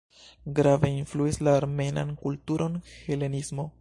[0.59, 3.69] Grave influis la armenan kulturon helenismo.